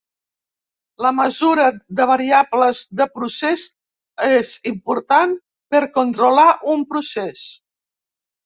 La 1.05 1.09
mesura 1.17 1.65
de 1.99 2.07
variables 2.11 2.81
de 3.01 3.07
procés 3.19 3.67
és 4.39 4.55
important 4.73 5.37
per 5.77 5.83
controlar 5.99 6.49
un 6.75 6.87
procés. 6.95 7.47